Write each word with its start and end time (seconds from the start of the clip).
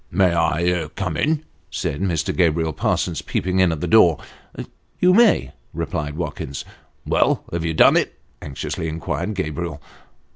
"May 0.11 0.33
I 0.33 0.87
come 0.95 1.15
in?" 1.15 1.43
said 1.69 2.01
Mr. 2.01 2.35
Gabriel 2.35 2.73
Parsons, 2.73 3.21
peeping 3.21 3.59
in 3.59 3.71
at 3.71 3.81
the 3.81 3.87
door." 3.87 4.17
You 4.99 5.13
may," 5.13 5.51
replied 5.75 6.17
Watkins." 6.17 6.65
Well, 7.05 7.43
have 7.53 7.63
you 7.65 7.75
done 7.75 7.95
it?" 7.95 8.19
anxiously 8.41 8.87
inquired 8.87 9.35
Gabriel. 9.35 9.79